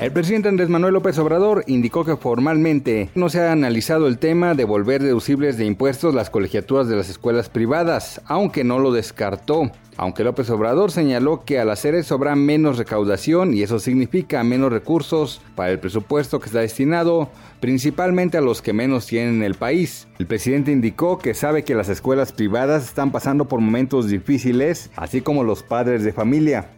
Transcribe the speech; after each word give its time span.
El 0.00 0.12
presidente 0.12 0.48
Andrés 0.48 0.68
Manuel 0.68 0.94
López 0.94 1.18
Obrador 1.18 1.64
indicó 1.66 2.04
que 2.04 2.16
formalmente 2.16 3.10
no 3.16 3.28
se 3.28 3.40
ha 3.40 3.50
analizado 3.50 4.06
el 4.06 4.18
tema 4.18 4.54
de 4.54 4.62
volver 4.62 5.02
deducibles 5.02 5.58
de 5.58 5.64
impuestos 5.64 6.14
las 6.14 6.30
colegiaturas 6.30 6.86
de 6.86 6.94
las 6.94 7.08
escuelas 7.08 7.48
privadas, 7.48 8.20
aunque 8.26 8.62
no 8.62 8.78
lo 8.78 8.92
descartó. 8.92 9.72
Aunque 9.96 10.22
López 10.22 10.48
Obrador 10.50 10.92
señaló 10.92 11.44
que 11.44 11.58
al 11.58 11.70
hacer 11.70 11.96
eso 11.96 12.14
habrá 12.14 12.36
menos 12.36 12.78
recaudación 12.78 13.52
y 13.52 13.62
eso 13.62 13.80
significa 13.80 14.44
menos 14.44 14.70
recursos 14.70 15.42
para 15.56 15.72
el 15.72 15.80
presupuesto 15.80 16.38
que 16.38 16.46
está 16.46 16.60
destinado 16.60 17.28
principalmente 17.58 18.38
a 18.38 18.40
los 18.40 18.62
que 18.62 18.72
menos 18.72 19.06
tienen 19.06 19.38
en 19.38 19.42
el 19.42 19.56
país. 19.56 20.06
El 20.20 20.28
presidente 20.28 20.70
indicó 20.70 21.18
que 21.18 21.34
sabe 21.34 21.64
que 21.64 21.74
las 21.74 21.88
escuelas 21.88 22.30
privadas 22.30 22.84
están 22.84 23.10
pasando 23.10 23.46
por 23.46 23.60
momentos 23.60 24.08
difíciles, 24.08 24.92
así 24.94 25.22
como 25.22 25.42
los 25.42 25.64
padres 25.64 26.04
de 26.04 26.12
familia. 26.12 26.68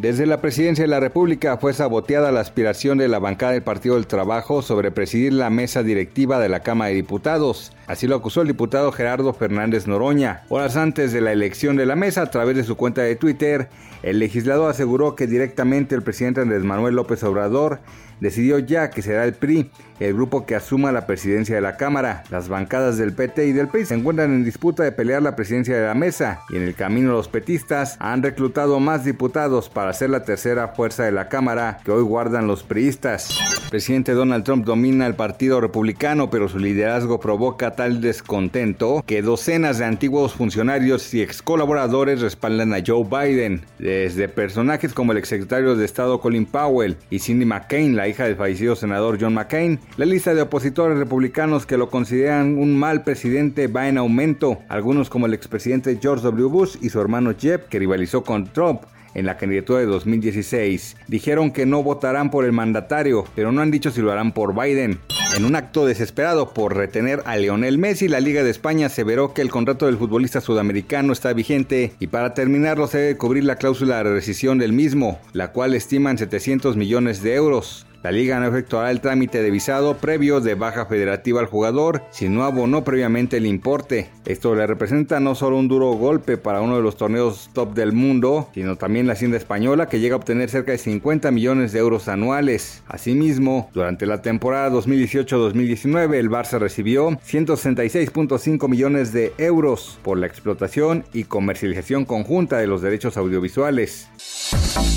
Desde 0.00 0.24
la 0.24 0.40
presidencia 0.40 0.84
de 0.84 0.88
la 0.88 0.98
República 0.98 1.58
fue 1.58 1.74
saboteada 1.74 2.32
la 2.32 2.40
aspiración 2.40 2.96
de 2.96 3.06
la 3.06 3.18
bancada 3.18 3.52
del 3.52 3.62
Partido 3.62 3.96
del 3.96 4.06
Trabajo 4.06 4.62
sobre 4.62 4.90
presidir 4.90 5.34
la 5.34 5.50
mesa 5.50 5.82
directiva 5.82 6.38
de 6.38 6.48
la 6.48 6.60
Cámara 6.60 6.88
de 6.88 6.94
Diputados. 6.94 7.70
Así 7.86 8.06
lo 8.06 8.16
acusó 8.16 8.40
el 8.40 8.48
diputado 8.48 8.92
Gerardo 8.92 9.34
Fernández 9.34 9.86
Noroña. 9.86 10.44
Horas 10.48 10.76
antes 10.76 11.12
de 11.12 11.20
la 11.20 11.32
elección 11.32 11.76
de 11.76 11.84
la 11.84 11.96
mesa, 11.96 12.22
a 12.22 12.30
través 12.30 12.56
de 12.56 12.64
su 12.64 12.76
cuenta 12.76 13.02
de 13.02 13.14
Twitter, 13.14 13.68
el 14.02 14.20
legislador 14.20 14.70
aseguró 14.70 15.14
que 15.16 15.26
directamente 15.26 15.96
el 15.96 16.02
presidente 16.02 16.40
Andrés 16.40 16.64
Manuel 16.64 16.94
López 16.94 17.22
Obrador 17.22 17.80
decidió 18.20 18.58
ya 18.58 18.90
que 18.90 19.02
será 19.02 19.24
el 19.24 19.34
PRI, 19.34 19.70
el 19.98 20.14
grupo 20.14 20.46
que 20.46 20.54
asuma 20.54 20.92
la 20.92 21.06
presidencia 21.06 21.54
de 21.54 21.60
la 21.60 21.76
Cámara. 21.76 22.22
Las 22.30 22.48
bancadas 22.48 22.96
del 22.96 23.12
PT 23.12 23.46
y 23.46 23.52
del 23.52 23.68
PRI 23.68 23.86
se 23.86 23.94
encuentran 23.94 24.32
en 24.32 24.44
disputa 24.44 24.82
de 24.82 24.92
pelear 24.92 25.22
la 25.22 25.36
presidencia 25.36 25.76
de 25.76 25.86
la 25.86 25.94
mesa 25.94 26.40
y 26.50 26.56
en 26.56 26.62
el 26.62 26.74
camino 26.74 27.12
los 27.12 27.28
petistas 27.28 27.96
han 27.98 28.22
reclutado 28.22 28.78
más 28.78 29.04
diputados 29.04 29.68
para 29.68 29.89
ser 29.92 30.10
la 30.10 30.22
tercera 30.22 30.68
fuerza 30.68 31.04
de 31.04 31.12
la 31.12 31.28
Cámara 31.28 31.78
que 31.84 31.90
hoy 31.90 32.02
guardan 32.02 32.46
los 32.46 32.62
priistas. 32.62 33.38
El 33.64 33.70
presidente 33.70 34.12
Donald 34.12 34.44
Trump 34.44 34.64
domina 34.64 35.06
el 35.06 35.14
Partido 35.14 35.60
Republicano, 35.60 36.30
pero 36.30 36.48
su 36.48 36.58
liderazgo 36.58 37.20
provoca 37.20 37.72
tal 37.72 38.00
descontento 38.00 39.02
que 39.06 39.22
docenas 39.22 39.78
de 39.78 39.84
antiguos 39.84 40.34
funcionarios 40.34 41.14
y 41.14 41.22
ex 41.22 41.42
colaboradores 41.42 42.20
respaldan 42.20 42.74
a 42.74 42.82
Joe 42.84 43.04
Biden, 43.04 43.62
desde 43.78 44.28
personajes 44.28 44.92
como 44.92 45.12
el 45.12 45.18
exsecretario 45.18 45.76
de 45.76 45.84
Estado 45.84 46.20
Colin 46.20 46.46
Powell 46.46 46.96
y 47.10 47.20
Cindy 47.20 47.44
McCain, 47.44 47.96
la 47.96 48.08
hija 48.08 48.24
del 48.24 48.36
fallecido 48.36 48.76
senador 48.76 49.18
John 49.20 49.34
McCain. 49.34 49.78
La 49.96 50.06
lista 50.06 50.34
de 50.34 50.42
opositores 50.42 50.98
republicanos 50.98 51.66
que 51.66 51.76
lo 51.76 51.90
consideran 51.90 52.58
un 52.58 52.78
mal 52.78 53.04
presidente 53.04 53.66
va 53.66 53.88
en 53.88 53.98
aumento, 53.98 54.58
algunos 54.68 55.10
como 55.10 55.26
el 55.26 55.34
expresidente 55.34 55.98
George 56.00 56.24
W. 56.24 56.48
Bush 56.48 56.76
y 56.80 56.90
su 56.90 57.00
hermano 57.00 57.34
Jeb, 57.38 57.68
que 57.68 57.78
rivalizó 57.78 58.22
con 58.22 58.52
Trump 58.52 58.82
en 59.14 59.26
la 59.26 59.36
candidatura 59.36 59.80
de 59.80 59.86
2016. 59.86 60.96
Dijeron 61.08 61.50
que 61.50 61.66
no 61.66 61.82
votarán 61.82 62.30
por 62.30 62.44
el 62.44 62.52
mandatario, 62.52 63.24
pero 63.34 63.52
no 63.52 63.60
han 63.60 63.70
dicho 63.70 63.90
si 63.90 64.00
lo 64.00 64.12
harán 64.12 64.32
por 64.32 64.54
Biden. 64.54 64.98
En 65.36 65.44
un 65.44 65.54
acto 65.54 65.86
desesperado 65.86 66.52
por 66.52 66.76
retener 66.76 67.22
a 67.24 67.36
Leonel 67.36 67.78
Messi, 67.78 68.08
la 68.08 68.18
Liga 68.18 68.42
de 68.42 68.50
España 68.50 68.86
aseveró 68.86 69.32
que 69.32 69.42
el 69.42 69.50
contrato 69.50 69.86
del 69.86 69.96
futbolista 69.96 70.40
sudamericano 70.40 71.12
está 71.12 71.32
vigente 71.32 71.92
y 72.00 72.08
para 72.08 72.34
terminarlo 72.34 72.88
se 72.88 72.98
debe 72.98 73.16
cubrir 73.16 73.44
la 73.44 73.54
cláusula 73.54 73.98
de 73.98 74.14
rescisión 74.14 74.58
del 74.58 74.72
mismo, 74.72 75.20
la 75.32 75.52
cual 75.52 75.74
estiman 75.74 76.18
700 76.18 76.76
millones 76.76 77.22
de 77.22 77.34
euros. 77.34 77.86
La 78.02 78.10
liga 78.10 78.40
no 78.40 78.46
efectuará 78.46 78.90
el 78.90 79.02
trámite 79.02 79.42
de 79.42 79.50
visado 79.50 79.98
previo 79.98 80.40
de 80.40 80.54
baja 80.54 80.86
federativa 80.86 81.40
al 81.40 81.46
jugador 81.46 82.02
si 82.10 82.30
no 82.30 82.44
abonó 82.44 82.82
previamente 82.82 83.36
el 83.36 83.44
importe. 83.44 84.08
Esto 84.24 84.54
le 84.54 84.66
representa 84.66 85.20
no 85.20 85.34
solo 85.34 85.58
un 85.58 85.68
duro 85.68 85.92
golpe 85.92 86.38
para 86.38 86.62
uno 86.62 86.76
de 86.76 86.82
los 86.82 86.96
torneos 86.96 87.50
top 87.52 87.74
del 87.74 87.92
mundo, 87.92 88.48
sino 88.54 88.76
también 88.76 89.06
la 89.06 89.12
hacienda 89.12 89.36
española 89.36 89.88
que 89.88 90.00
llega 90.00 90.14
a 90.14 90.18
obtener 90.18 90.48
cerca 90.48 90.72
de 90.72 90.78
50 90.78 91.30
millones 91.30 91.72
de 91.72 91.80
euros 91.80 92.08
anuales. 92.08 92.82
Asimismo, 92.88 93.68
durante 93.74 94.06
la 94.06 94.22
temporada 94.22 94.70
2018-2019 94.70 96.14
el 96.14 96.30
Barça 96.30 96.58
recibió 96.58 97.10
166.5 97.10 98.66
millones 98.66 99.12
de 99.12 99.34
euros 99.36 99.98
por 100.02 100.16
la 100.16 100.26
explotación 100.26 101.04
y 101.12 101.24
comercialización 101.24 102.06
conjunta 102.06 102.56
de 102.56 102.66
los 102.66 102.80
derechos 102.80 103.18
audiovisuales. 103.18 104.08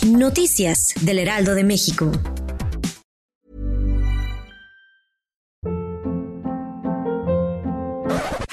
Noticias 0.07 0.93
del 1.01 1.19
Heraldo 1.19 1.53
de 1.53 1.65
México. 1.65 2.11